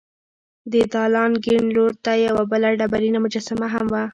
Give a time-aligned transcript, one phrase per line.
[0.71, 4.03] د دالان کیڼ لور ته یوه بله ډبرینه مجسمه هم وه.